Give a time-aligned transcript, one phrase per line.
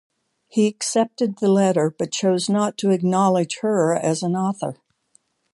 [0.47, 4.77] He accepted the letter, but chose not to acknowledge her as an author.